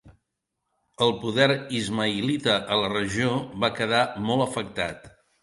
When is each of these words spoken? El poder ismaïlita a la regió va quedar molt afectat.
El 1.07 1.11
poder 1.25 1.53
ismaïlita 1.81 2.57
a 2.73 2.79
la 2.85 2.89
regió 2.95 3.37
va 3.67 3.71
quedar 3.83 4.01
molt 4.33 4.49
afectat. 4.49 5.09